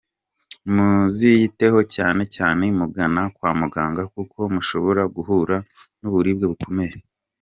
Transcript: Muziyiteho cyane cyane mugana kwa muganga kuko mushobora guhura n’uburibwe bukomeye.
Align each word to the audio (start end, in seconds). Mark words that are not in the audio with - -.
Muziyiteho 0.73 1.79
cyane 1.95 2.23
cyane 2.35 2.63
mugana 2.79 3.21
kwa 3.35 3.51
muganga 3.59 4.03
kuko 4.13 4.39
mushobora 4.53 5.03
guhura 5.15 5.55
n’uburibwe 5.99 6.45
bukomeye. 6.51 6.95